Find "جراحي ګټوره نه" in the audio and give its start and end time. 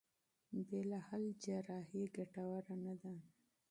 1.43-2.93